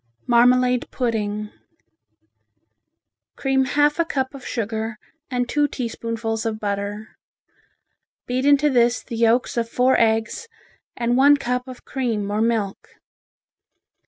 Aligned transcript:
Marmalade 0.25 0.89
Pudding 0.89 1.51
Cream 3.35 3.65
half 3.65 3.99
a 3.99 4.03
cup 4.03 4.33
of 4.33 4.43
sugar 4.43 4.97
and 5.29 5.47
two 5.47 5.67
teaspoonfuls 5.67 6.43
of 6.43 6.59
butter. 6.59 7.17
Beat 8.25 8.43
into 8.47 8.71
this 8.71 9.03
the 9.03 9.15
yolks 9.15 9.57
of 9.57 9.69
four 9.69 9.95
eggs 10.01 10.47
and 10.97 11.17
one 11.17 11.37
cup 11.37 11.67
of 11.67 11.85
cream 11.85 12.31
or 12.31 12.41
milk. 12.41 12.89